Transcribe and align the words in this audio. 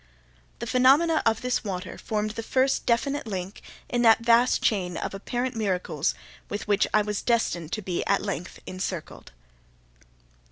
The 0.57 0.65
phenomena 0.65 1.21
of 1.27 1.43
this 1.43 1.63
water 1.63 1.95
formed 1.95 2.31
the 2.31 2.41
first 2.41 2.87
definite 2.87 3.27
link 3.27 3.61
in 3.87 4.01
that 4.01 4.25
vast 4.25 4.59
chain 4.63 4.97
of 4.97 5.13
apparent 5.13 5.55
miracles 5.55 6.15
with 6.49 6.67
which 6.67 6.87
I 6.91 7.03
was 7.03 7.21
destined 7.21 7.71
to 7.73 7.83
be 7.83 8.03
at 8.07 8.23
length 8.23 8.57
encircled. 8.65 9.31